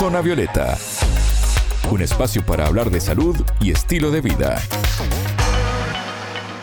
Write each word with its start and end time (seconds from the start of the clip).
Zona 0.00 0.22
Violeta, 0.22 0.78
un 1.90 2.00
espacio 2.00 2.42
para 2.46 2.66
hablar 2.66 2.90
de 2.90 3.02
salud 3.02 3.36
y 3.60 3.70
estilo 3.70 4.10
de 4.10 4.22
vida. 4.22 4.58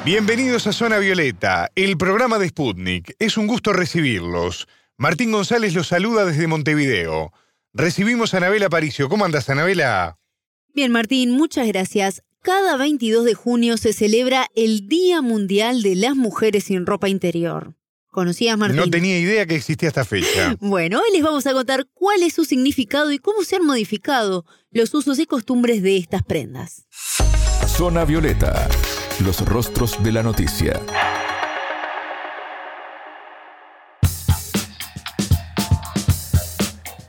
Bienvenidos 0.03 0.65
a 0.65 0.73
Zona 0.73 0.97
Violeta, 0.97 1.69
el 1.75 1.97
programa 1.97 2.39
de 2.39 2.49
Sputnik. 2.49 3.15
Es 3.19 3.37
un 3.37 3.45
gusto 3.45 3.73
recibirlos. 3.73 4.67
Martín 4.97 5.31
González 5.31 5.75
los 5.75 5.85
saluda 5.85 6.25
desde 6.25 6.47
Montevideo. 6.47 7.31
Recibimos 7.73 8.33
a 8.33 8.37
Anabela 8.37 8.69
Paricio. 8.69 9.07
¿Cómo 9.07 9.23
andas, 9.23 9.51
Anabela? 9.51 10.17
Bien, 10.73 10.91
Martín, 10.91 11.29
muchas 11.29 11.67
gracias. 11.67 12.23
Cada 12.41 12.75
22 12.75 13.23
de 13.23 13.35
junio 13.35 13.77
se 13.77 13.93
celebra 13.93 14.47
el 14.55 14.87
Día 14.87 15.21
Mundial 15.21 15.83
de 15.83 15.95
las 15.95 16.15
Mujeres 16.15 16.63
sin 16.63 16.87
Ropa 16.87 17.07
Interior. 17.07 17.75
¿Conocías, 18.17 18.57
Martín? 18.57 18.77
No 18.77 18.89
tenía 18.89 19.19
idea 19.19 19.45
que 19.45 19.53
existía 19.53 19.89
esta 19.89 20.03
fecha. 20.03 20.55
Bueno, 20.59 20.97
hoy 20.97 21.13
les 21.13 21.21
vamos 21.21 21.45
a 21.45 21.53
contar 21.53 21.85
cuál 21.93 22.23
es 22.23 22.33
su 22.33 22.45
significado 22.45 23.11
y 23.11 23.19
cómo 23.19 23.43
se 23.43 23.57
han 23.57 23.63
modificado 23.63 24.43
los 24.71 24.91
usos 24.95 25.19
y 25.19 25.27
costumbres 25.27 25.83
de 25.83 25.97
estas 25.97 26.23
prendas. 26.23 26.87
Zona 27.67 28.05
Violeta, 28.05 28.67
los 29.23 29.45
rostros 29.45 30.03
de 30.03 30.11
la 30.11 30.23
noticia. 30.23 30.81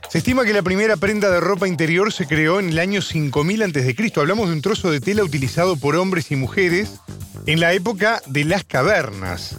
Se 0.09 0.19
estima 0.19 0.45
que 0.45 0.53
la 0.53 0.61
primera 0.61 0.95
prenda 0.95 1.31
de 1.31 1.39
ropa 1.39 1.67
interior 1.67 2.13
se 2.13 2.27
creó 2.27 2.59
en 2.59 2.69
el 2.69 2.77
año 2.77 3.01
5000 3.01 3.63
a.C. 3.63 4.13
Hablamos 4.15 4.49
de 4.49 4.53
un 4.53 4.61
trozo 4.61 4.91
de 4.91 5.01
tela 5.01 5.23
utilizado 5.23 5.75
por 5.75 5.95
hombres 5.95 6.29
y 6.29 6.35
mujeres 6.35 6.99
en 7.47 7.59
la 7.59 7.73
época 7.73 8.21
de 8.27 8.45
las 8.45 8.63
cavernas. 8.63 9.57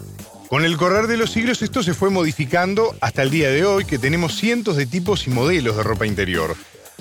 Con 0.51 0.65
el 0.65 0.75
correr 0.75 1.07
de 1.07 1.15
los 1.15 1.31
siglos 1.31 1.61
esto 1.61 1.81
se 1.81 1.93
fue 1.93 2.09
modificando 2.09 2.93
hasta 2.99 3.21
el 3.21 3.29
día 3.29 3.49
de 3.49 3.63
hoy, 3.63 3.85
que 3.85 3.97
tenemos 3.97 4.35
cientos 4.35 4.75
de 4.75 4.85
tipos 4.85 5.25
y 5.25 5.29
modelos 5.29 5.77
de 5.77 5.83
ropa 5.83 6.05
interior. 6.05 6.57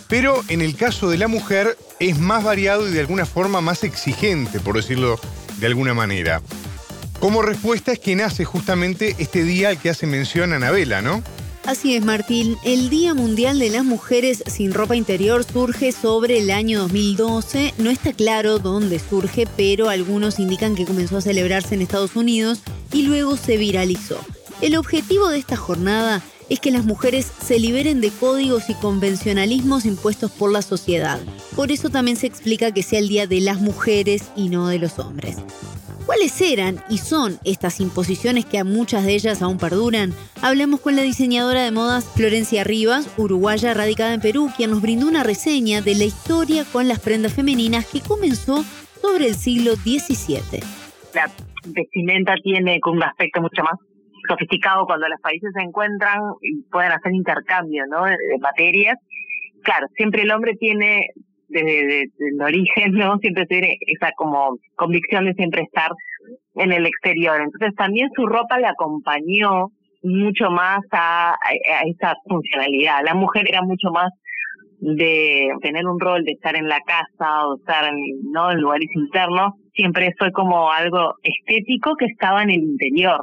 Pero 0.07 0.45
en 0.47 0.61
el 0.61 0.77
caso 0.77 1.11
de 1.11 1.19
la 1.19 1.27
mujer 1.27 1.77
es 1.99 2.17
más 2.17 2.45
variado 2.45 2.89
y 2.89 2.93
de 2.93 3.01
alguna 3.01 3.27
forma 3.27 3.61
más 3.61 3.83
exigente, 3.83 4.61
por 4.61 4.77
decirlo 4.77 5.19
de 5.59 5.67
alguna 5.67 5.95
manera. 5.95 6.43
Como 7.19 7.43
respuesta 7.43 7.91
es 7.91 7.99
que 7.99 8.15
nace 8.15 8.45
justamente 8.45 9.17
este 9.19 9.43
día 9.43 9.71
al 9.71 9.79
que 9.79 9.91
hace 9.91 10.07
mención 10.07 10.53
Anabela, 10.53 11.03
¿no? 11.03 11.21
Así 11.67 11.97
es, 11.97 12.05
Martín. 12.05 12.57
El 12.65 12.89
Día 12.89 13.15
Mundial 13.15 13.59
de 13.59 13.71
las 13.71 13.85
Mujeres 13.85 14.45
sin 14.47 14.73
Ropa 14.73 14.95
Interior 14.95 15.43
surge 15.43 15.91
sobre 15.91 16.39
el 16.39 16.53
año 16.53 16.79
2012. 16.83 17.75
No 17.79 17.91
está 17.91 18.13
claro 18.13 18.61
dónde 18.61 19.01
surge, 19.01 19.49
pero 19.57 19.89
algunos 19.89 20.39
indican 20.39 20.77
que 20.77 20.87
comenzó 20.87 21.17
a 21.17 21.21
celebrarse 21.21 21.75
en 21.75 21.83
Estados 21.83 22.15
Unidos 22.15 22.63
y 22.93 23.03
luego 23.03 23.37
se 23.37 23.57
viralizó. 23.57 24.19
El 24.61 24.77
objetivo 24.77 25.29
de 25.29 25.39
esta 25.39 25.57
jornada 25.57 26.23
es 26.51 26.61
que 26.61 26.73
las 26.73 26.85
mujeres 26.85 27.31
se 27.45 27.59
liberen 27.59 28.01
de 28.01 28.11
códigos 28.11 28.69
y 28.69 28.75
convencionalismos 28.75 29.87
impuestos 29.87 30.31
por 30.33 30.53
la 30.53 30.63
sociedad. 30.63 31.21
Por 31.55 31.71
eso 31.71 31.89
también 31.89 32.17
se 32.17 32.27
explica 32.27 32.73
que 32.73 32.83
sea 32.83 32.99
el 32.99 33.09
Día 33.09 33.27
de 33.27 33.41
las 33.41 33.61
Mujeres 33.61 34.25
y 34.37 34.49
no 34.49 34.69
de 34.69 34.81
los 34.81 34.99
hombres. 34.99 35.37
¿Cuáles 36.07 36.41
eran 36.41 36.83
y 36.91 36.99
son 36.99 37.39
estas 37.45 37.79
imposiciones 37.79 38.45
que 38.45 38.59
a 38.59 38.65
muchas 38.65 39.05
de 39.05 39.15
ellas 39.15 39.43
aún 39.43 39.59
perduran? 39.59 40.13
Hablamos 40.43 40.81
con 40.81 40.97
la 40.97 41.03
diseñadora 41.03 41.63
de 41.63 41.71
modas 41.71 42.05
Florencia 42.17 42.65
Rivas, 42.65 43.07
uruguaya 43.17 43.73
radicada 43.75 44.13
en 44.13 44.21
Perú, 44.21 44.51
quien 44.57 44.71
nos 44.71 44.83
brindó 44.83 45.07
una 45.07 45.23
reseña 45.23 45.83
de 45.83 45.95
la 45.95 46.05
historia 46.05 46.65
con 46.65 46.89
las 46.89 46.99
prendas 46.99 47.33
femeninas 47.33 47.87
que 47.87 48.01
comenzó 48.01 48.65
sobre 49.01 49.29
el 49.29 49.37
siglo 49.37 49.77
XVII. 49.77 50.61
Vestimenta 51.67 52.35
tiene 52.43 52.79
un 52.85 53.03
aspecto 53.03 53.41
mucho 53.41 53.63
más 53.63 53.75
sofisticado 54.29 54.87
cuando 54.87 55.09
los 55.09 55.21
países 55.21 55.51
se 55.55 55.63
encuentran 55.63 56.19
y 56.43 56.63
pueden 56.71 56.93
hacer 56.93 57.13
intercambio 57.13 57.85
¿no? 57.87 58.05
de 58.05 58.17
materias. 58.41 58.97
Claro, 59.63 59.87
siempre 59.97 60.23
el 60.23 60.31
hombre 60.31 60.55
tiene 60.57 61.07
desde, 61.49 62.03
el 62.03 62.41
origen, 62.41 62.93
¿no? 62.93 63.19
Siempre 63.19 63.47
tiene 63.47 63.77
esa 63.87 64.13
como 64.17 64.57
convicción 64.77 65.27
de 65.27 65.35
siempre 65.35 65.63
estar 65.63 65.91
en 66.55 66.73
el 66.73 66.87
exterior. 66.87 67.41
Entonces 67.41 67.75
también 67.77 68.09
su 68.15 68.27
ropa 68.27 68.59
le 68.59 68.67
acompañó 68.67 69.69
mucho 70.03 70.51
más 70.51 70.81
a, 70.93 71.33
a, 71.33 71.83
esa 71.87 72.15
funcionalidad. 72.27 73.05
La 73.05 73.15
mujer 73.15 73.47
era 73.49 73.63
mucho 73.63 73.91
más 73.91 74.11
de 74.81 75.51
tener 75.61 75.87
un 75.87 76.01
rol 76.01 76.25
de 76.25 76.33
estar 76.33 76.57
en 76.57 76.69
la 76.69 76.81
casa 76.81 77.47
o 77.47 77.57
estar 77.57 77.85
en, 77.85 77.99
¿no? 78.33 78.51
en 78.51 78.61
lugares 78.61 78.89
internos, 78.95 79.53
siempre 79.75 80.13
fue 80.19 80.33
como 80.33 80.71
algo 80.71 81.15
estético 81.23 81.95
que 81.97 82.07
estaba 82.07 82.43
en 82.43 82.51
el 82.51 82.63
interior. 82.63 83.21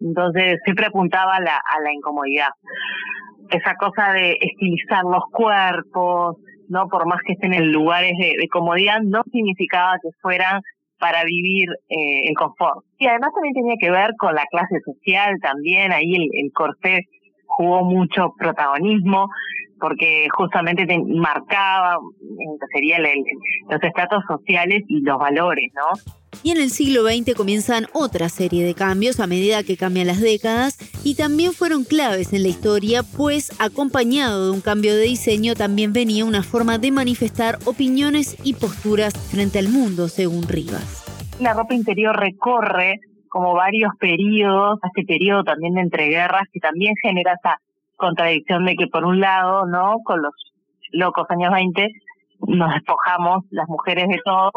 Entonces 0.00 0.58
siempre 0.64 0.86
apuntaba 0.86 1.36
a 1.36 1.40
la, 1.40 1.56
a 1.56 1.80
la 1.82 1.92
incomodidad. 1.92 2.50
Esa 3.50 3.74
cosa 3.76 4.12
de 4.12 4.36
estilizar 4.40 5.04
los 5.04 5.24
cuerpos, 5.32 6.36
no 6.68 6.86
por 6.88 7.06
más 7.06 7.20
que 7.26 7.32
estén 7.32 7.54
en 7.54 7.72
lugares 7.72 8.12
de, 8.18 8.48
comodidad, 8.48 9.00
no 9.02 9.22
significaba 9.32 9.96
que 10.02 10.10
fueran 10.20 10.60
para 10.98 11.24
vivir 11.24 11.68
eh, 11.88 12.28
el 12.28 12.34
confort. 12.34 12.84
Y 12.98 13.06
además 13.06 13.30
también 13.34 13.54
tenía 13.54 13.74
que 13.80 13.90
ver 13.90 14.10
con 14.18 14.34
la 14.34 14.44
clase 14.50 14.76
social 14.84 15.34
también, 15.42 15.92
ahí 15.92 16.14
el, 16.14 16.28
el 16.34 16.52
jugó 17.60 17.84
mucho 17.84 18.32
protagonismo 18.38 19.28
porque 19.78 20.28
justamente 20.34 20.86
marcaba 21.08 21.98
sería 22.72 22.98
los 22.98 23.82
estratos 23.82 24.22
sociales 24.26 24.82
y 24.88 25.00
los 25.00 25.18
valores, 25.18 25.70
¿no? 25.74 26.14
Y 26.42 26.52
en 26.52 26.58
el 26.58 26.70
siglo 26.70 27.02
XX 27.02 27.34
comienzan 27.34 27.86
otra 27.92 28.30
serie 28.30 28.64
de 28.64 28.74
cambios 28.74 29.20
a 29.20 29.26
medida 29.26 29.62
que 29.62 29.76
cambian 29.76 30.06
las 30.06 30.20
décadas 30.20 30.78
y 31.04 31.16
también 31.16 31.52
fueron 31.52 31.84
claves 31.84 32.32
en 32.32 32.42
la 32.44 32.48
historia, 32.48 33.02
pues 33.02 33.52
acompañado 33.60 34.46
de 34.46 34.52
un 34.52 34.62
cambio 34.62 34.94
de 34.94 35.02
diseño 35.02 35.54
también 35.54 35.92
venía 35.92 36.24
una 36.24 36.42
forma 36.42 36.78
de 36.78 36.92
manifestar 36.92 37.58
opiniones 37.66 38.38
y 38.42 38.54
posturas 38.54 39.12
frente 39.30 39.58
al 39.58 39.68
mundo, 39.68 40.08
según 40.08 40.48
Rivas. 40.48 41.04
La 41.40 41.52
ropa 41.52 41.74
interior 41.74 42.16
recorre 42.16 43.00
como 43.30 43.54
varios 43.54 43.92
periodos, 43.98 44.80
este 44.84 45.04
periodo 45.04 45.44
también 45.44 45.74
de 45.74 45.82
entreguerras 45.82 46.42
que 46.52 46.60
también 46.60 46.94
genera 47.00 47.32
esa 47.32 47.56
contradicción 47.96 48.66
de 48.66 48.74
que 48.74 48.88
por 48.88 49.04
un 49.04 49.20
lado, 49.20 49.66
¿no? 49.66 49.98
Con 50.04 50.20
los 50.20 50.34
locos 50.92 51.26
años 51.30 51.52
20 51.52 51.88
nos 52.48 52.74
despojamos 52.74 53.44
las 53.50 53.68
mujeres 53.68 54.08
de 54.08 54.20
todo 54.24 54.50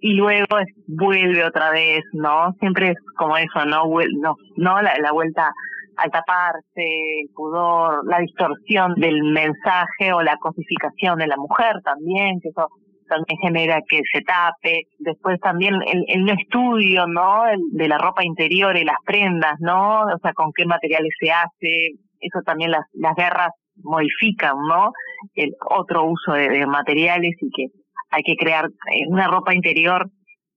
y 0.00 0.14
luego 0.14 0.58
vuelve 0.88 1.44
otra 1.44 1.70
vez, 1.70 2.02
¿no? 2.12 2.52
Siempre 2.58 2.90
es 2.90 2.96
como 3.16 3.36
eso, 3.36 3.64
¿no? 3.64 3.84
No, 4.20 4.36
no 4.56 4.82
la, 4.82 4.94
la 5.00 5.12
vuelta 5.12 5.52
al 5.96 6.10
taparse, 6.10 7.20
el 7.22 7.28
pudor, 7.34 8.06
la 8.06 8.18
distorsión 8.18 8.94
del 8.96 9.22
mensaje 9.22 10.12
o 10.12 10.22
la 10.22 10.36
cosificación 10.38 11.18
de 11.18 11.28
la 11.28 11.36
mujer 11.36 11.80
también, 11.84 12.40
que 12.40 12.48
eso 12.48 12.68
también 13.08 13.38
genera 13.40 13.80
que 13.88 14.00
se 14.12 14.22
tape. 14.22 14.84
Después 14.98 15.40
también 15.40 15.74
el, 15.86 16.04
el 16.08 16.28
estudio, 16.30 17.06
¿no? 17.06 17.44
de 17.72 17.88
la 17.88 17.98
ropa 17.98 18.24
interior 18.24 18.76
y 18.76 18.84
las 18.84 18.96
prendas, 19.04 19.54
¿no? 19.60 20.02
O 20.02 20.18
sea, 20.22 20.32
con 20.32 20.52
qué 20.54 20.66
materiales 20.66 21.12
se 21.18 21.30
hace. 21.30 21.90
Eso 22.20 22.40
también 22.44 22.70
las, 22.70 22.84
las 22.92 23.14
guerras 23.14 23.50
modifican, 23.82 24.56
¿no? 24.68 24.92
El 25.34 25.52
otro 25.70 26.04
uso 26.04 26.32
de 26.32 26.66
materiales 26.66 27.34
y 27.40 27.50
que 27.50 27.66
hay 28.10 28.22
que 28.22 28.36
crear 28.36 28.66
eh, 28.66 29.04
una 29.08 29.28
ropa 29.28 29.54
interior 29.54 30.08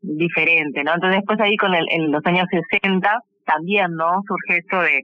diferente, 0.02 0.84
¿no? 0.84 0.94
Entonces 0.94 1.18
después 1.18 1.40
ahí 1.42 1.58
con 1.58 1.74
el, 1.74 1.86
en 1.90 2.12
los 2.12 2.26
años 2.26 2.46
60 2.50 3.22
también, 3.50 3.96
¿no? 3.96 4.22
Surge 4.28 4.60
esto 4.60 4.82
de, 4.82 5.02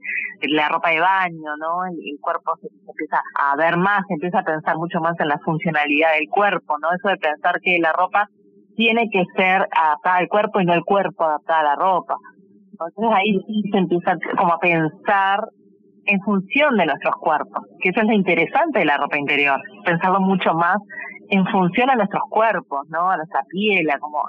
la 0.48 0.68
ropa 0.68 0.90
de 0.90 1.00
baño, 1.00 1.56
¿no? 1.58 1.84
El, 1.86 2.18
cuerpo 2.20 2.56
se, 2.60 2.68
empieza 2.68 3.20
a 3.34 3.56
ver 3.56 3.76
más, 3.76 4.02
se 4.08 4.14
empieza 4.14 4.40
a 4.40 4.44
pensar 4.44 4.76
mucho 4.76 5.00
más 5.00 5.18
en 5.18 5.28
la 5.28 5.38
funcionalidad 5.38 6.12
del 6.14 6.28
cuerpo, 6.30 6.78
¿no? 6.78 6.88
Eso 6.94 7.08
de 7.08 7.16
pensar 7.16 7.60
que 7.60 7.78
la 7.78 7.92
ropa 7.92 8.28
tiene 8.76 9.08
que 9.10 9.24
ser 9.36 9.66
adaptada 9.70 10.16
al 10.16 10.28
cuerpo 10.28 10.60
y 10.60 10.66
no 10.66 10.74
el 10.74 10.84
cuerpo 10.84 11.24
adaptada 11.24 11.60
a 11.60 11.64
la 11.64 11.76
ropa. 11.76 12.16
Entonces 12.72 13.04
ahí 13.16 13.40
se 13.72 13.78
empieza 13.78 14.16
como 14.36 14.52
a 14.52 14.58
pensar 14.58 15.40
en 16.04 16.20
función 16.20 16.76
de 16.76 16.86
nuestros 16.86 17.14
cuerpos, 17.16 17.64
que 17.80 17.88
eso 17.88 18.00
es 18.00 18.06
lo 18.06 18.12
interesante 18.12 18.78
de 18.78 18.84
la 18.84 18.96
ropa 18.96 19.18
interior, 19.18 19.58
pensarlo 19.84 20.20
mucho 20.20 20.54
más 20.54 20.76
en 21.30 21.44
función 21.46 21.90
a 21.90 21.96
nuestros 21.96 22.22
cuerpos, 22.30 22.86
¿no? 22.90 23.10
A 23.10 23.16
nuestra 23.16 23.40
piel, 23.48 23.90
a 23.90 23.98
como, 23.98 24.22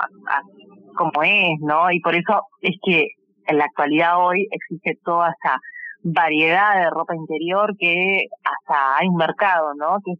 como 0.95 1.23
es, 1.23 1.59
¿no? 1.61 1.91
Y 1.91 1.99
por 1.99 2.15
eso 2.15 2.41
es 2.61 2.75
que 2.83 3.07
en 3.47 3.57
la 3.57 3.65
actualidad 3.65 4.25
hoy 4.25 4.47
existe 4.51 4.99
toda 5.03 5.29
esa 5.29 5.57
variedad 6.03 6.75
de 6.75 6.89
ropa 6.89 7.15
interior 7.15 7.73
que 7.77 8.25
hasta 8.43 8.97
hay 8.97 9.07
un 9.07 9.15
mercado, 9.15 9.73
¿no? 9.75 9.97
Que 10.03 10.11
es 10.11 10.19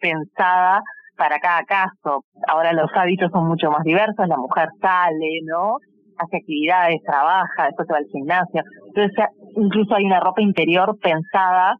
pensada 0.00 0.82
para 1.16 1.38
cada 1.38 1.62
caso. 1.64 2.24
Ahora 2.48 2.72
los 2.72 2.90
hábitos 2.94 3.30
son 3.32 3.48
mucho 3.48 3.70
más 3.70 3.82
diversos, 3.82 4.28
la 4.28 4.36
mujer 4.36 4.68
sale, 4.80 5.40
¿no? 5.44 5.76
Hace 6.18 6.38
actividades, 6.38 7.02
trabaja, 7.04 7.66
después 7.66 7.86
se 7.86 7.92
va 7.92 7.98
al 7.98 8.06
gimnasio. 8.06 8.62
Entonces, 8.88 9.26
incluso 9.56 9.94
hay 9.94 10.04
una 10.04 10.20
ropa 10.20 10.40
interior 10.40 10.96
pensada 11.00 11.76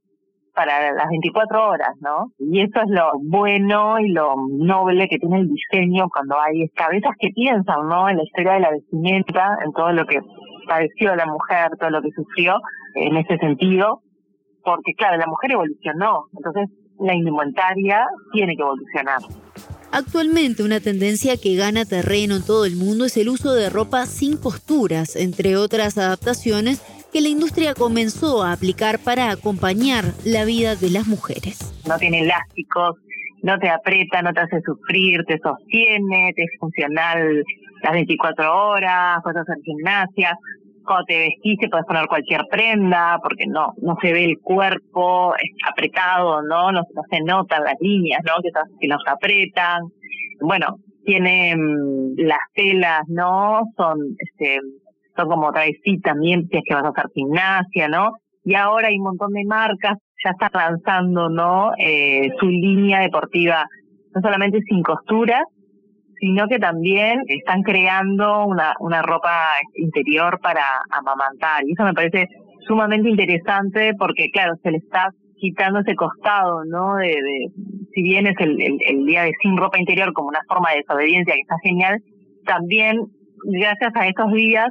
para 0.55 0.91
las 0.93 1.09
24 1.11 1.69
horas, 1.69 1.91
¿no? 2.01 2.33
Y 2.39 2.63
eso 2.63 2.81
es 2.81 2.89
lo 2.89 3.13
bueno 3.23 3.99
y 4.01 4.09
lo 4.09 4.35
noble 4.59 5.07
que 5.07 5.19
tiene 5.19 5.41
el 5.41 5.49
diseño 5.49 6.09
cuando 6.09 6.37
hay 6.41 6.69
cabezas 6.71 7.13
que 7.19 7.29
piensan, 7.29 7.87
¿no? 7.89 8.09
En 8.09 8.17
la 8.17 8.25
historia 8.25 8.55
de 8.55 8.61
la 8.61 8.71
vestimenta, 8.71 9.59
en 9.65 9.73
todo 9.73 9.93
lo 9.93 10.07
que 10.07 10.19
padeció 10.67 11.15
la 11.15 11.27
mujer, 11.27 11.71
todo 11.79 11.91
lo 11.91 12.03
que 12.03 12.11
sufrió 12.11 12.57
en 12.95 13.17
ese 13.17 13.37
sentido, 13.39 14.03
porque 14.63 14.93
claro, 14.97 15.17
la 15.17 15.27
mujer 15.27 15.53
evolucionó, 15.53 16.27
entonces 16.37 16.69
la 16.99 17.15
indumentaria 17.15 18.07
tiene 18.33 18.57
que 18.57 18.63
evolucionar. 18.63 19.19
Actualmente 19.93 20.63
una 20.63 20.81
tendencia 20.81 21.37
que 21.37 21.55
gana 21.55 21.85
terreno 21.85 22.37
en 22.37 22.45
todo 22.45 22.67
el 22.67 22.77
mundo 22.77 23.05
es 23.07 23.17
el 23.17 23.29
uso 23.29 23.55
de 23.55 23.71
ropa 23.71 24.07
sin 24.07 24.37
costuras, 24.37 25.17
entre 25.17 25.57
otras 25.57 25.97
adaptaciones 25.97 26.83
que 27.13 27.21
la 27.21 27.29
industria 27.29 27.75
comenzó 27.75 28.43
a 28.43 28.53
aplicar 28.53 28.99
para 28.99 29.31
acompañar 29.31 30.05
la 30.25 30.45
vida 30.45 30.75
de 30.77 30.91
las 30.91 31.07
mujeres. 31.07 31.73
No 31.89 31.97
tiene 31.99 32.23
elásticos, 32.23 32.97
no 33.43 33.59
te 33.59 33.71
aprieta, 33.71 34.23
no 34.23 34.33
te 34.35 34.41
hace 34.41 34.61
sufrir, 34.63 35.25
te 35.25 35.39
sostiene, 35.39 36.33
te 36.35 36.43
es 36.43 36.51
funcional 36.59 37.45
las 37.83 37.93
24 37.93 38.69
horas, 38.69 39.19
puedes 39.23 39.41
hacer 39.41 39.57
gimnasia. 39.65 40.37
Cuando 40.85 41.05
te 41.07 41.19
vestís 41.19 41.59
te 41.59 41.69
puedes 41.69 41.87
poner 41.87 42.07
cualquier 42.07 42.43
prenda 42.51 43.19
porque 43.21 43.47
no 43.47 43.73
no 43.83 43.97
se 44.01 44.13
ve 44.13 44.25
el 44.25 44.39
cuerpo 44.41 45.35
apretado, 45.69 46.43
¿no? 46.43 46.71
No, 46.71 46.83
se 47.11 47.21
notan 47.23 47.65
las 47.65 47.75
líneas, 47.81 48.21
¿no? 48.25 48.41
Que, 48.43 48.51
que 48.81 48.89
nos 48.89 49.03
apretan. 49.07 49.83
Bueno, 50.41 50.77
tiene 51.05 51.57
mm, 51.57 52.15
las 52.19 52.41
telas, 52.55 53.03
¿no? 53.09 53.63
Son 53.77 53.99
este 54.19 54.61
son 55.17 55.29
como 55.29 55.51
traes 55.51 55.77
sí 55.83 55.99
también 56.01 56.43
si 56.43 56.61
que 56.63 56.75
vas 56.75 56.85
a 56.85 56.89
hacer 56.89 57.07
gimnasia, 57.15 57.89
¿no? 57.89 58.13
Y 58.45 58.55
ahora 58.55 58.89
hay 58.89 58.97
un 58.99 59.05
montón 59.05 59.33
de 59.33 59.45
marcas, 59.45 59.99
ya 60.25 60.31
están 60.31 60.51
lanzando, 60.53 61.29
¿no? 61.29 61.73
Eh, 61.79 62.29
su 62.39 62.47
línea 62.47 63.01
deportiva, 63.01 63.67
no 64.15 64.21
solamente 64.21 64.61
sin 64.69 64.83
costuras, 64.83 65.43
sino 66.19 66.49
que 66.49 66.59
también 66.59 67.23
están 67.27 67.63
creando 67.63 68.47
una, 68.47 68.75
una 68.81 69.03
ropa 69.03 69.31
interior 69.75 70.41
para 70.41 70.63
amamantar. 70.91 71.63
Y 71.67 71.73
eso 71.73 71.85
me 71.85 71.95
parece 71.95 72.29
sumamente 72.67 73.11
interesante 73.11 73.93
porque, 73.99 74.31
claro, 74.31 74.55
se 74.63 74.71
le 74.71 74.79
está 74.79 75.11
quitando 75.37 75.81
ese 75.81 75.95
costado, 75.95 76.65
¿no? 76.65 76.97
De, 76.97 77.09
de 77.09 77.47
si 77.95 78.03
bien 78.03 78.27
es 78.27 78.37
el, 78.39 78.61
el, 78.61 78.79
el, 78.87 79.07
día 79.07 79.25
de 79.25 79.33
sin 79.43 79.57
ropa 79.57 79.79
interior 79.79 80.13
como 80.13 80.29
una 80.29 80.41
forma 80.49 80.71
de 80.71 80.79
desobediencia 80.79 81.35
que 81.35 81.41
está 81.41 81.57
genial, 81.63 82.03
también 82.45 83.01
gracias 83.45 83.93
a 83.95 84.07
estos 84.07 84.33
días 84.33 84.69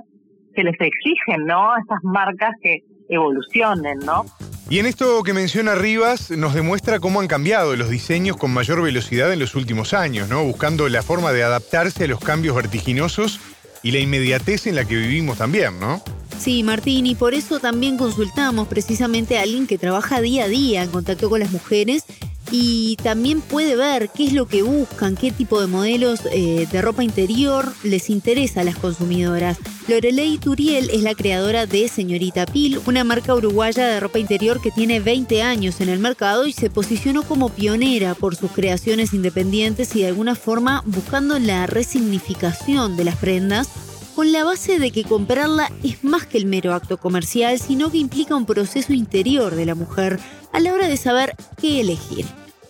se 0.56 0.64
les 0.64 0.76
exigen, 0.80 1.46
¿no? 1.46 1.72
A 1.72 1.80
estas 1.80 2.00
marcas 2.04 2.52
que 2.62 2.80
evolucionen, 3.10 4.00
¿no? 4.00 4.24
Y 4.68 4.80
en 4.80 4.88
esto 4.88 5.22
que 5.22 5.34
menciona 5.34 5.76
Rivas 5.76 6.32
nos 6.32 6.56
demuestra 6.56 7.00
cómo 7.00 7.20
han 7.20 7.28
cambiado 7.28 7.76
los 7.76 7.90
diseños 7.90 8.36
con 8.36 8.52
mayor 8.52 8.82
velocidad 8.82 9.32
en 9.32 9.38
los 9.38 9.54
últimos 9.54 9.94
años, 9.94 10.28
¿no? 10.28 10.44
Buscando 10.44 10.90
la 10.90 11.04
forma 11.04 11.32
de 11.32 11.44
adaptarse 11.44 12.06
a 12.06 12.08
los 12.08 12.20
cambios 12.20 12.56
vertiginosos 12.56 13.40
y 13.84 13.92
la 13.92 14.00
inmediatez 14.00 14.66
en 14.66 14.76
la 14.76 14.86
que 14.86 14.96
vivimos 14.96 15.38
también, 15.38 15.80
¿no? 15.80 16.02
Sí, 16.40 16.64
Martín, 16.64 17.06
y 17.06 17.14
por 17.14 17.36
eso 17.36 17.60
también 17.60 17.98
consultamos 17.98 18.68
precisamente 18.68 19.38
a 19.38 19.44
alguien 19.44 19.68
que 19.68 19.78
trabaja 19.78 20.20
día 20.20 20.46
a 20.46 20.48
día 20.48 20.82
en 20.82 20.90
contacto 20.90 21.30
con 21.30 21.40
las 21.40 21.52
mujeres 21.52 22.04
y 22.52 22.98
también 22.98 23.42
puede 23.42 23.76
ver 23.76 24.10
qué 24.10 24.26
es 24.26 24.34
lo 24.34 24.48
que 24.48 24.62
buscan, 24.62 25.16
qué 25.16 25.32
tipo 25.32 25.60
de 25.60 25.68
modelos 25.68 26.22
eh, 26.32 26.68
de 26.72 26.82
ropa 26.82 27.04
interior 27.04 27.72
les 27.84 28.10
interesa 28.10 28.62
a 28.62 28.64
las 28.64 28.78
consumidoras. 28.78 29.58
Lorelei 29.88 30.38
Turiel 30.38 30.90
es 30.90 31.04
la 31.04 31.16
creadora 31.16 31.66
de 31.66 31.88
Señorita 31.88 32.46
Pil, 32.46 32.80
una 32.86 33.04
marca 33.04 33.36
uruguaya 33.36 33.88
de 33.88 34.00
ropa 34.00 34.20
interior 34.20 34.62
que 34.62 34.72
tiene 34.72 35.00
20 35.00 35.42
años 35.44 35.82
en 35.82 35.90
el 35.90 36.00
mercado 36.00 36.48
y 36.48 36.54
se 36.54 36.70
posicionó 36.70 37.24
como 37.24 37.50
pionera 37.50 38.16
por 38.16 38.36
sus 38.36 38.52
creaciones 38.52 39.14
independientes 39.14 39.96
y 39.96 40.02
de 40.02 40.08
alguna 40.08 40.36
forma 40.36 40.84
buscando 40.86 41.38
la 41.40 41.68
resignificación 41.68 42.98
de 42.98 43.04
las 43.04 43.16
prendas 43.18 43.70
con 44.16 44.32
la 44.32 44.46
base 44.46 44.80
de 44.80 44.92
que 44.92 45.04
comprarla 45.04 45.68
es 45.84 46.04
más 46.04 46.26
que 46.26 46.38
el 46.38 46.46
mero 46.46 46.72
acto 46.72 46.98
comercial, 46.98 47.58
sino 47.60 47.92
que 47.92 47.98
implica 47.98 48.36
un 48.36 48.46
proceso 48.46 48.94
interior 48.94 49.54
de 49.54 49.66
la 49.66 49.76
mujer 49.76 50.18
a 50.54 50.60
la 50.62 50.74
hora 50.74 50.88
de 50.88 50.96
saber 50.96 51.32
qué 51.60 51.82
elegir. 51.82 52.26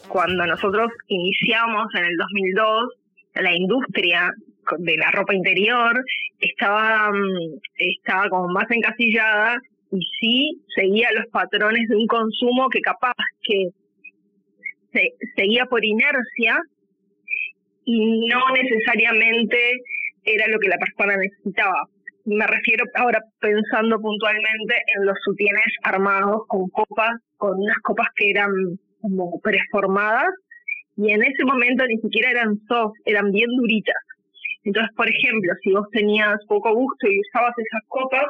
Cuando 0.10 0.46
nosotros 0.48 0.90
iniciamos 1.08 1.86
en 1.94 2.06
el 2.06 2.18
2002, 2.18 2.84
la 3.36 3.56
industria 3.56 4.34
de 4.80 4.98
la 4.98 5.12
ropa 5.12 5.36
interior 5.36 6.04
estaba, 6.40 7.12
mm, 7.12 7.60
estaba 7.78 8.30
como 8.30 8.48
más 8.48 8.66
encasillada 8.72 9.58
y 9.92 10.00
sí 10.20 10.62
seguía 10.76 11.10
los 11.14 11.28
patrones 11.28 11.88
de 11.90 11.96
un 11.96 12.08
consumo 12.08 12.70
que 12.70 12.82
capaz 12.82 13.14
que 13.44 13.70
se, 14.94 15.14
seguía 15.36 15.66
por 15.68 15.86
inercia 15.86 16.58
y 17.86 18.28
no 18.28 18.40
necesariamente 18.50 19.58
era 20.25 20.48
lo 20.48 20.60
que 20.60 20.68
la 20.68 20.77
persona 20.77 21.18
necesitaba. 21.18 21.88
Me 22.25 22.48
refiero 22.48 22.86
ahora 22.95 23.19
pensando 23.39 24.00
puntualmente 24.00 24.75
en 24.98 25.06
los 25.06 25.16
sutienes 25.24 25.66
armados 25.83 26.42
con 26.48 26.68
copas, 26.69 27.12
con 27.38 27.60
unas 27.60 27.77
copas 27.83 28.07
que 28.16 28.31
eran 28.31 28.51
como 29.01 29.39
preformadas 29.42 30.30
y 30.98 31.12
en 31.12 31.22
ese 31.24 31.44
momento 31.44 31.86
ni 31.86 31.98
siquiera 31.98 32.31
eran 32.31 32.57
soft, 32.68 32.95
eran 33.06 33.31
bien 33.31 33.50
duritas. 33.57 33.95
Entonces, 34.63 34.92
por 34.95 35.07
ejemplo, 35.07 35.54
si 35.62 35.72
vos 35.72 35.88
tenías 35.92 36.38
poco 36.48 36.74
gusto 36.74 37.07
y 37.07 37.19
usabas 37.19 37.54
esas 37.57 37.83
copas, 37.88 38.25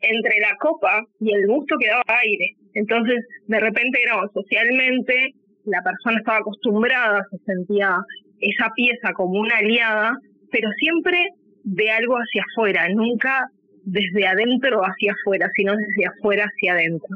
entre 0.00 0.38
la 0.40 0.56
copa 0.58 1.02
y 1.20 1.34
el 1.34 1.46
gusto 1.46 1.76
quedaba 1.78 2.02
aire. 2.06 2.54
Entonces, 2.74 3.24
de 3.46 3.60
repente 3.60 4.00
era 4.02 4.20
socialmente, 4.32 5.34
la 5.64 5.82
persona 5.82 6.18
estaba 6.18 6.38
acostumbrada, 6.38 7.26
se 7.30 7.38
sentía 7.38 7.96
esa 8.40 8.70
pieza 8.74 9.12
como 9.14 9.40
una 9.40 9.56
aliada, 9.56 10.18
pero 10.50 10.68
siempre 10.78 11.30
de 11.64 11.90
algo 11.90 12.16
hacia 12.16 12.44
afuera, 12.50 12.88
nunca 12.88 13.48
desde 13.84 14.26
adentro 14.26 14.80
hacia 14.82 15.12
afuera, 15.12 15.48
sino 15.54 15.74
desde 15.76 16.06
afuera 16.06 16.44
hacia 16.44 16.72
adentro. 16.72 17.08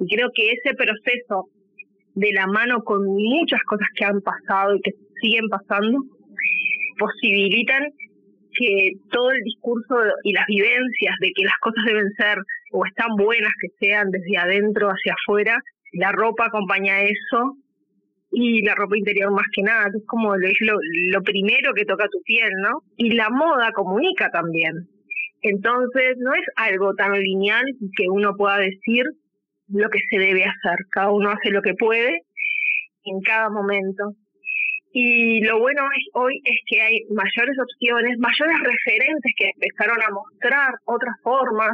Y 0.00 0.06
creo 0.14 0.30
que 0.34 0.52
ese 0.52 0.74
proceso 0.74 1.48
de 2.14 2.32
la 2.32 2.46
mano 2.46 2.82
con 2.82 3.04
muchas 3.06 3.60
cosas 3.62 3.88
que 3.94 4.04
han 4.04 4.20
pasado 4.20 4.74
y 4.76 4.80
que 4.80 4.92
siguen 5.20 5.48
pasando, 5.48 6.02
posibilitan 6.98 7.84
que 8.58 8.92
todo 9.10 9.30
el 9.32 9.42
discurso 9.42 9.96
y 10.24 10.32
las 10.32 10.46
vivencias 10.46 11.14
de 11.20 11.30
que 11.34 11.44
las 11.44 11.58
cosas 11.60 11.84
deben 11.86 12.10
ser 12.16 12.38
o 12.72 12.86
están 12.86 13.14
buenas 13.16 13.52
que 13.60 13.68
sean 13.78 14.10
desde 14.10 14.38
adentro 14.38 14.88
hacia 14.88 15.14
afuera, 15.14 15.58
la 15.92 16.12
ropa 16.12 16.46
acompaña 16.46 17.02
eso 17.02 17.56
y 18.30 18.62
la 18.62 18.74
ropa 18.74 18.96
interior 18.96 19.30
más 19.32 19.46
que 19.54 19.62
nada, 19.62 19.88
es 19.88 20.02
como 20.06 20.36
lo, 20.36 20.48
lo, 21.12 21.22
primero 21.22 21.72
que 21.74 21.84
toca 21.84 22.06
tu 22.10 22.20
piel, 22.22 22.50
¿no? 22.62 22.82
Y 22.96 23.14
la 23.14 23.30
moda 23.30 23.70
comunica 23.72 24.30
también. 24.30 24.88
Entonces, 25.42 26.16
no 26.18 26.34
es 26.34 26.44
algo 26.56 26.94
tan 26.94 27.12
lineal 27.12 27.64
que 27.96 28.08
uno 28.10 28.34
pueda 28.36 28.58
decir 28.58 29.04
lo 29.68 29.88
que 29.90 30.00
se 30.10 30.18
debe 30.18 30.44
hacer. 30.44 30.78
Cada 30.90 31.10
uno 31.12 31.30
hace 31.30 31.50
lo 31.50 31.62
que 31.62 31.74
puede 31.74 32.22
en 33.04 33.20
cada 33.20 33.48
momento. 33.50 34.12
Y 34.92 35.42
lo 35.44 35.58
bueno 35.58 35.82
hoy 36.14 36.40
es 36.44 36.56
que 36.66 36.80
hay 36.80 37.00
mayores 37.10 37.56
opciones, 37.60 38.18
mayores 38.18 38.56
referentes 38.64 39.32
que 39.36 39.50
empezaron 39.54 39.98
a 40.02 40.10
mostrar 40.10 40.74
otras 40.86 41.14
formas 41.22 41.72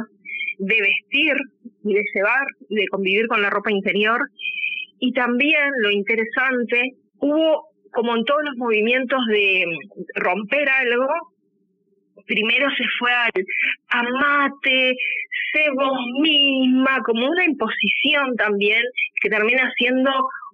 de 0.59 0.75
vestir 0.81 1.35
y 1.83 1.93
de 1.93 2.03
llevar 2.13 2.45
y 2.69 2.75
de 2.75 2.87
convivir 2.87 3.27
con 3.27 3.41
la 3.41 3.49
ropa 3.49 3.71
interior 3.71 4.19
y 5.05 5.11
también 5.11 5.69
lo 5.79 5.91
interesante, 5.91 6.93
hubo 7.19 7.67
como 7.91 8.15
en 8.15 8.23
todos 8.23 8.41
los 8.45 8.55
movimientos 8.55 9.19
de 9.27 9.65
romper 10.15 10.69
algo, 10.69 11.09
primero 12.25 12.69
se 12.69 12.85
fue 12.97 13.11
al 13.11 13.31
amate, 13.89 14.95
sé 15.51 15.65
vos 15.75 15.99
misma, 16.21 17.01
como 17.03 17.27
una 17.27 17.43
imposición 17.43 18.33
también, 18.37 18.81
que 19.19 19.29
termina 19.29 19.69
siendo 19.77 20.09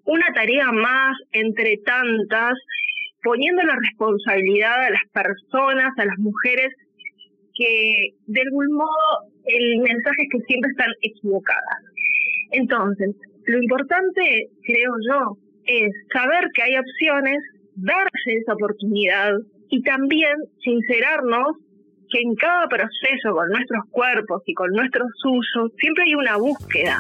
una 0.06 0.26
tarea 0.34 0.72
más 0.72 1.16
entre 1.32 1.78
tantas, 1.86 2.54
poniendo 3.22 3.62
la 3.62 3.76
responsabilidad 3.76 4.84
a 4.84 4.90
las 4.90 5.04
personas, 5.14 5.92
a 5.96 6.06
las 6.06 6.18
mujeres, 6.18 6.74
que 7.54 8.16
de 8.26 8.42
algún 8.42 8.72
modo 8.72 9.30
el 9.46 9.78
mensaje 9.78 10.24
es 10.24 10.30
que 10.32 10.46
siempre 10.48 10.72
están 10.72 10.92
equivocadas. 11.02 11.84
Entonces, 12.52 13.16
lo 13.46 13.62
importante, 13.62 14.50
creo 14.64 14.92
yo, 15.10 15.38
es 15.66 15.92
saber 16.14 16.48
que 16.54 16.64
hay 16.64 16.78
opciones, 16.78 17.38
darse 17.76 18.34
esa 18.42 18.54
oportunidad 18.54 19.34
y 19.70 19.82
también 19.84 20.34
sincerarnos 20.64 21.58
que 22.10 22.20
en 22.22 22.36
cada 22.36 22.68
proceso 22.68 23.34
con 23.34 23.48
nuestros 23.50 23.84
cuerpos 23.92 24.42
y 24.46 24.54
con 24.54 24.72
nuestros 24.72 25.08
usos 25.24 25.72
siempre 25.80 26.06
hay 26.06 26.16
una 26.16 26.38
búsqueda. 26.38 26.98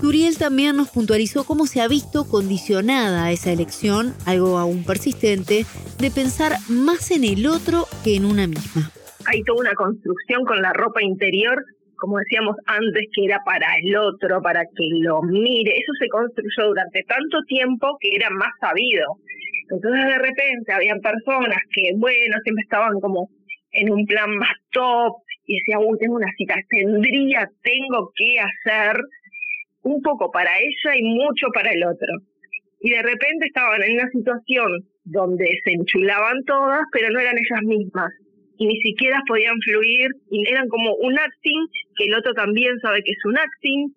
Turiel 0.00 0.36
también 0.36 0.76
nos 0.76 0.90
puntualizó 0.90 1.44
cómo 1.44 1.66
se 1.66 1.80
ha 1.80 1.88
visto 1.88 2.28
condicionada 2.28 3.30
esa 3.32 3.50
elección, 3.50 4.12
algo 4.26 4.58
aún 4.58 4.84
persistente, 4.84 5.64
de 5.98 6.10
pensar 6.10 6.52
más 6.68 7.10
en 7.10 7.24
el 7.24 7.46
otro 7.46 7.86
que 8.04 8.16
en 8.16 8.26
una 8.26 8.46
misma. 8.46 8.90
Hay 9.26 9.42
toda 9.42 9.60
una 9.60 9.74
construcción 9.74 10.44
con 10.44 10.60
la 10.60 10.72
ropa 10.72 11.02
interior 11.02 11.64
como 11.98 12.18
decíamos 12.18 12.56
antes, 12.66 13.06
que 13.14 13.24
era 13.24 13.40
para 13.44 13.66
el 13.82 13.96
otro, 13.96 14.40
para 14.42 14.62
que 14.64 14.88
lo 15.02 15.22
mire. 15.22 15.72
Eso 15.72 15.92
se 15.98 16.08
construyó 16.08 16.68
durante 16.68 17.02
tanto 17.04 17.38
tiempo 17.48 17.96
que 18.00 18.10
era 18.14 18.30
más 18.30 18.52
sabido. 18.60 19.16
Entonces 19.70 20.04
de 20.06 20.18
repente 20.18 20.72
habían 20.72 21.00
personas 21.00 21.58
que, 21.74 21.90
bueno, 21.96 22.36
siempre 22.44 22.62
estaban 22.62 23.00
como 23.00 23.28
en 23.72 23.90
un 23.90 24.06
plan 24.06 24.30
más 24.36 24.54
top 24.72 25.16
y 25.46 25.58
decía, 25.58 25.78
uy, 25.78 25.98
tengo 25.98 26.16
una 26.16 26.32
cita, 26.36 26.54
tendría, 26.68 27.48
tengo 27.62 28.10
que 28.14 28.38
hacer 28.40 28.96
un 29.82 30.00
poco 30.02 30.30
para 30.30 30.50
ella 30.58 30.96
y 30.96 31.02
mucho 31.02 31.48
para 31.54 31.72
el 31.72 31.84
otro. 31.84 32.12
y 32.80 32.90
de 32.90 33.02
repente 33.02 33.46
estaban 33.46 33.82
en 33.82 33.94
una 33.94 34.08
situación 34.10 34.70
donde 35.04 35.48
se 35.64 35.72
enchulaban 35.72 36.44
todas, 36.44 36.82
pero 36.92 37.10
no 37.10 37.18
eran 37.18 37.36
ellas 37.36 37.62
mismas 37.62 38.12
y 38.58 38.66
ni 38.66 38.80
siquiera 38.80 39.20
podían 39.26 39.56
fluir 39.60 40.08
y 40.30 40.48
eran 40.48 40.68
como 40.68 40.94
un 40.96 41.18
acting 41.18 41.66
que 41.96 42.04
el 42.06 42.14
otro 42.14 42.32
también 42.34 42.78
sabe 42.80 43.02
que 43.02 43.12
es 43.12 43.24
un 43.24 43.38
acting. 43.38 43.92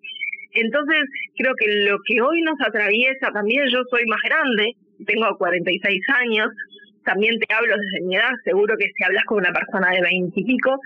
Entonces 0.52 1.04
creo 1.36 1.54
que 1.58 1.84
lo 1.88 1.98
que 2.06 2.20
hoy 2.20 2.42
nos 2.42 2.60
atraviesa, 2.60 3.30
también 3.32 3.64
yo 3.72 3.82
soy 3.90 4.04
más 4.06 4.20
grande, 4.24 4.72
tengo 5.06 5.26
46 5.38 6.00
años, 6.08 6.48
también 7.04 7.38
te 7.38 7.54
hablo 7.54 7.74
desde 7.76 8.06
mi 8.06 8.16
edad, 8.16 8.32
seguro 8.44 8.76
que 8.76 8.86
si 8.96 9.04
hablas 9.04 9.24
con 9.24 9.38
una 9.38 9.52
persona 9.52 9.90
de 9.90 10.02
20 10.02 10.38
y 10.38 10.44
pico, 10.44 10.78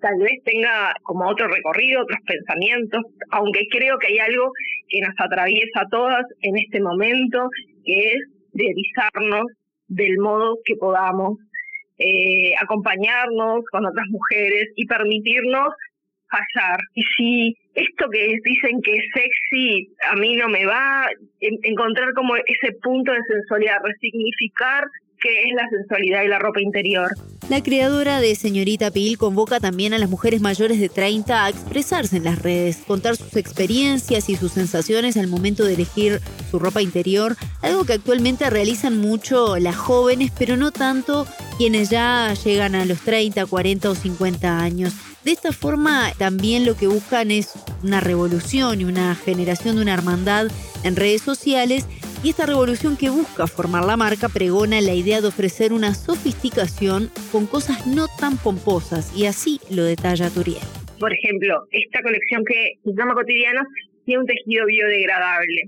tal 0.00 0.18
vez 0.18 0.42
tenga 0.44 0.94
como 1.04 1.28
otro 1.28 1.48
recorrido, 1.48 2.02
otros 2.02 2.18
pensamientos, 2.26 3.02
aunque 3.30 3.66
creo 3.70 3.96
que 3.98 4.08
hay 4.08 4.18
algo 4.18 4.50
que 4.88 5.00
nos 5.00 5.14
atraviesa 5.16 5.80
a 5.80 5.88
todas 5.88 6.24
en 6.42 6.58
este 6.58 6.80
momento, 6.80 7.48
que 7.84 8.12
es 8.12 8.20
revisarnos 8.52 9.44
del 9.88 10.18
modo 10.18 10.58
que 10.64 10.74
podamos, 10.76 11.38
eh, 12.02 12.54
acompañarnos 12.60 13.64
con 13.70 13.86
otras 13.86 14.06
mujeres 14.08 14.68
y 14.76 14.86
permitirnos 14.86 15.72
fallar. 16.32 16.80
Y 16.94 17.02
si 17.16 17.56
esto 17.74 18.08
que 18.10 18.36
dicen 18.42 18.80
que 18.82 18.92
es 18.92 19.04
sexy 19.14 19.94
a 20.10 20.16
mí 20.16 20.34
no 20.36 20.48
me 20.48 20.66
va, 20.66 21.06
encontrar 21.40 22.12
como 22.14 22.36
ese 22.36 22.72
punto 22.82 23.12
de 23.12 23.22
sensualidad, 23.28 23.78
resignificar 23.84 24.84
qué 25.22 25.44
es 25.48 25.54
la 25.54 25.68
sensualidad 25.70 26.22
y 26.24 26.28
la 26.28 26.38
ropa 26.38 26.60
interior. 26.60 27.10
La 27.48 27.62
creadora 27.62 28.20
de 28.20 28.34
Señorita 28.34 28.90
Pil 28.90 29.18
convoca 29.18 29.60
también 29.60 29.94
a 29.94 29.98
las 29.98 30.10
mujeres 30.10 30.40
mayores 30.40 30.80
de 30.80 30.88
30 30.88 31.44
a 31.44 31.48
expresarse 31.48 32.16
en 32.16 32.24
las 32.24 32.40
redes, 32.40 32.78
contar 32.86 33.16
sus 33.16 33.36
experiencias 33.36 34.28
y 34.28 34.36
sus 34.36 34.52
sensaciones 34.52 35.16
al 35.16 35.28
momento 35.28 35.64
de 35.64 35.74
elegir 35.74 36.20
su 36.50 36.58
ropa 36.58 36.82
interior, 36.82 37.36
algo 37.60 37.84
que 37.84 37.94
actualmente 37.94 38.48
realizan 38.50 38.98
mucho 38.98 39.58
las 39.58 39.76
jóvenes, 39.76 40.32
pero 40.38 40.56
no 40.56 40.70
tanto 40.70 41.26
quienes 41.58 41.90
ya 41.90 42.32
llegan 42.44 42.74
a 42.74 42.84
los 42.84 43.00
30, 43.00 43.46
40 43.46 43.90
o 43.90 43.94
50 43.94 44.60
años. 44.60 44.94
De 45.24 45.30
esta 45.30 45.52
forma 45.52 46.12
también 46.18 46.66
lo 46.66 46.76
que 46.76 46.88
buscan 46.88 47.30
es 47.30 47.52
una 47.84 48.00
revolución 48.00 48.80
y 48.80 48.84
una 48.84 49.14
generación 49.14 49.76
de 49.76 49.82
una 49.82 49.94
hermandad 49.94 50.48
en 50.82 50.96
redes 50.96 51.22
sociales 51.22 51.86
y 52.22 52.30
esta 52.30 52.46
revolución 52.46 52.96
que 52.96 53.10
busca 53.10 53.46
formar 53.46 53.84
la 53.84 53.96
marca 53.96 54.28
pregona 54.28 54.80
la 54.80 54.94
idea 54.94 55.20
de 55.20 55.28
ofrecer 55.28 55.72
una 55.72 55.94
sofisticación 55.94 57.10
con 57.32 57.46
cosas 57.46 57.86
no 57.86 58.06
tan 58.06 58.38
pomposas 58.38 59.10
y 59.16 59.26
así 59.26 59.58
lo 59.74 59.82
detalla 59.82 60.30
Turiel. 60.30 60.62
Por 61.00 61.12
ejemplo, 61.12 61.66
esta 61.72 62.00
colección 62.02 62.44
que 62.44 62.78
se 62.84 62.92
llama 62.94 63.14
Cotidianos 63.14 63.66
tiene 64.04 64.20
un 64.20 64.26
tejido 64.26 64.66
biodegradable. 64.66 65.62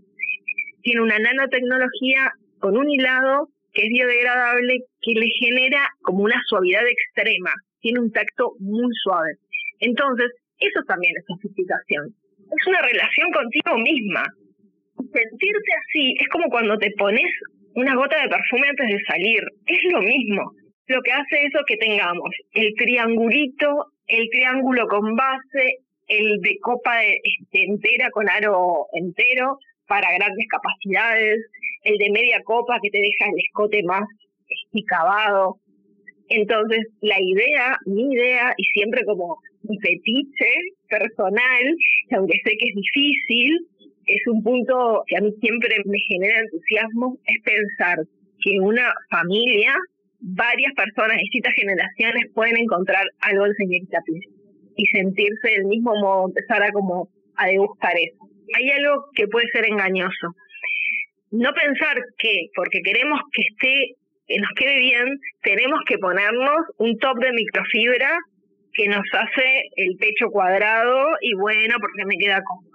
Tiene 0.83 1.03
una 1.03 1.19
nanotecnología 1.19 2.31
con 2.61 2.77
un 2.77 2.89
hilado 2.89 3.49
que 3.73 3.83
es 3.83 3.89
biodegradable 3.89 4.79
que 5.03 5.13
le 5.19 5.27
genera 5.41 5.89
como 6.03 6.23
una 6.23 6.41
suavidad 6.47 6.87
extrema. 6.87 7.51
Tiene 7.81 7.99
un 7.99 8.13
tacto 8.13 8.53
muy 8.61 8.93
suave. 9.03 9.35
Entonces, 9.81 10.31
eso 10.59 10.81
también 10.87 11.15
es 11.19 11.25
sofisticación. 11.27 12.15
Es 12.39 12.67
una 12.69 12.81
relación 12.83 13.33
contigo 13.33 13.79
misma 13.79 14.25
sentirte 14.97 15.73
así 15.87 16.15
es 16.21 16.29
como 16.29 16.49
cuando 16.49 16.77
te 16.79 16.91
pones 16.99 17.31
una 17.75 17.95
gota 17.95 18.21
de 18.23 18.29
perfume 18.29 18.69
antes 18.69 18.89
de 18.89 19.05
salir. 19.05 19.43
Es 19.67 19.93
lo 19.93 20.01
mismo. 20.01 20.43
Lo 20.87 21.01
que 21.03 21.13
hace 21.13 21.47
eso 21.47 21.61
que 21.67 21.77
tengamos 21.77 22.31
el 22.53 22.75
triangulito, 22.77 23.87
el 24.07 24.29
triángulo 24.31 24.87
con 24.87 25.17
base, 25.17 25.79
el 26.09 26.41
de 26.41 26.59
copa 26.61 27.03
este, 27.03 27.65
entera 27.65 28.11
con 28.11 28.29
aro 28.29 28.87
entero 28.93 29.59
para 29.87 30.13
grandes 30.13 30.47
capacidades, 30.51 31.41
el 31.85 31.97
de 31.97 32.11
media 32.11 32.41
copa 32.45 32.79
que 32.83 32.91
te 32.91 32.99
deja 32.99 33.31
el 33.31 33.41
escote 33.45 33.83
más 33.85 34.05
esticabado. 34.49 35.57
Entonces, 36.29 36.87
la 37.01 37.21
idea, 37.21 37.77
mi 37.87 38.13
idea, 38.13 38.53
y 38.57 38.65
siempre 38.65 39.05
como 39.05 39.37
un 39.63 39.79
fetiche 39.81 40.53
personal, 40.89 41.77
que 42.09 42.17
aunque 42.17 42.39
sé 42.45 42.57
que 42.59 42.69
es 42.69 42.75
difícil, 42.75 43.59
es 44.07 44.27
un 44.27 44.43
punto 44.43 45.03
que 45.07 45.17
a 45.17 45.21
mí 45.21 45.33
siempre 45.41 45.77
me 45.85 45.99
genera 46.09 46.41
entusiasmo, 46.41 47.19
es 47.27 47.43
pensar 47.43 47.99
que 48.41 48.61
una 48.61 48.93
familia, 49.11 49.75
varias 50.21 50.73
personas, 50.75 51.19
distintas 51.19 51.55
generaciones 51.55 52.31
pueden 52.35 52.57
encontrar 52.57 53.05
algo 53.21 53.45
de 53.45 53.55
señorita 53.55 53.99
y 54.77 54.87
sentirse 54.87 55.51
del 55.51 55.65
mismo 55.67 55.93
modo, 56.01 56.29
empezar 56.29 56.63
a 56.63 56.73
como 56.73 57.09
a 57.37 57.47
degustar 57.47 57.93
eso. 57.97 58.29
Hay 58.57 58.71
algo 58.71 59.07
que 59.15 59.27
puede 59.29 59.47
ser 59.53 59.65
engañoso. 59.67 60.35
No 61.31 61.53
pensar 61.53 61.97
que 62.19 62.49
porque 62.55 62.81
queremos 62.85 63.21
que 63.33 63.43
esté, 63.43 63.95
que 64.27 64.39
nos 64.39 64.51
quede 64.57 64.79
bien, 64.79 65.19
tenemos 65.43 65.81
que 65.87 65.99
ponernos 65.99 66.61
un 66.79 66.97
top 66.99 67.19
de 67.19 67.33
microfibra 67.33 68.17
que 68.73 68.89
nos 68.89 69.05
hace 69.13 69.63
el 69.77 69.97
pecho 69.99 70.29
cuadrado 70.31 71.17
y 71.21 71.35
bueno, 71.35 71.77
porque 71.81 72.05
me 72.07 72.17
queda 72.19 72.43
cómodo 72.43 72.75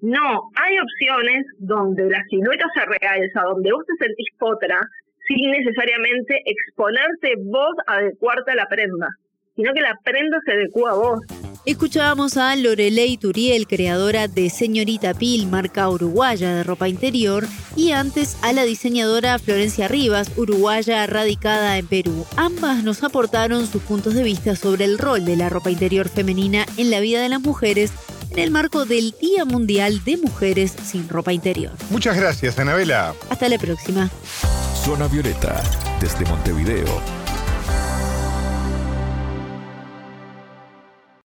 no, 0.00 0.50
hay 0.54 0.78
opciones 0.78 1.44
donde 1.58 2.08
la 2.08 2.22
silueta 2.30 2.64
se 2.74 2.84
realza, 2.84 3.42
donde 3.42 3.72
vos 3.72 3.84
te 3.86 4.06
sentís 4.06 4.28
potra, 4.38 4.80
sin 5.26 5.50
necesariamente 5.50 6.40
exponerse 6.46 7.34
vos 7.44 7.74
a 7.86 7.94
adecuarte 7.94 8.52
a 8.52 8.56
la 8.56 8.66
prenda, 8.66 9.08
sino 9.56 9.72
que 9.74 9.80
la 9.80 9.98
prenda 10.04 10.38
se 10.44 10.52
adecua 10.52 10.92
a 10.92 10.94
vos. 10.94 11.20
Escuchábamos 11.66 12.36
a 12.36 12.54
Lorelei 12.54 13.18
Turiel, 13.18 13.66
creadora 13.66 14.28
de 14.28 14.48
Señorita 14.48 15.12
Pil, 15.14 15.48
marca 15.48 15.90
uruguaya 15.90 16.54
de 16.54 16.62
ropa 16.62 16.88
interior, 16.88 17.44
y 17.76 17.90
antes 17.90 18.42
a 18.42 18.52
la 18.52 18.62
diseñadora 18.62 19.38
Florencia 19.38 19.88
Rivas, 19.88 20.32
uruguaya 20.38 21.06
radicada 21.06 21.76
en 21.76 21.86
Perú. 21.86 22.24
Ambas 22.36 22.84
nos 22.84 23.02
aportaron 23.02 23.66
sus 23.66 23.82
puntos 23.82 24.14
de 24.14 24.22
vista 24.22 24.54
sobre 24.54 24.84
el 24.84 24.96
rol 24.96 25.24
de 25.24 25.36
la 25.36 25.50
ropa 25.50 25.70
interior 25.70 26.08
femenina 26.08 26.64
en 26.78 26.90
la 26.90 27.00
vida 27.00 27.20
de 27.20 27.28
las 27.28 27.40
mujeres 27.40 27.92
en 28.30 28.38
el 28.38 28.50
marco 28.50 28.84
del 28.84 29.14
Día 29.20 29.44
Mundial 29.44 30.02
de 30.04 30.16
Mujeres 30.16 30.74
sin 30.84 31.08
Ropa 31.08 31.32
Interior. 31.32 31.72
Muchas 31.90 32.16
gracias, 32.16 32.58
Anabela. 32.58 33.14
Hasta 33.30 33.48
la 33.48 33.58
próxima. 33.58 34.10
Zona 34.84 35.06
Violeta, 35.08 35.62
desde 36.00 36.24
Montevideo, 36.26 37.00